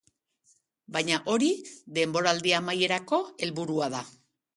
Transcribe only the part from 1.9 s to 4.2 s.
denboraldi amaierako helburua da.